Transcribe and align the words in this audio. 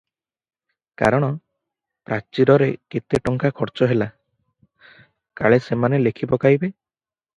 କାରଣ 1.01 1.27
ପ୍ରାଚୀରରେ 2.09 2.69
କେତେ 2.95 3.21
ଟଙ୍କା 3.29 3.53
ଖରଚ 3.61 3.91
ହେଲା, 3.93 4.09
କାଳେସେମାନେ 5.43 6.01
ଲେଖିପକାଇବେ। 6.09 6.73